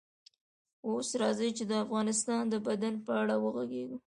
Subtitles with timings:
[0.87, 3.97] اوس راځئ چې د انسان د بدن په اړه وغږیږو